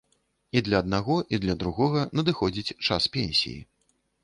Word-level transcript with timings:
І 0.55 0.61
для 0.67 0.79
аднаго, 0.83 1.17
і 1.35 1.39
для 1.43 1.55
другога 1.65 2.07
надыходзіць 2.21 2.75
час 2.87 3.03
пенсіі. 3.19 3.57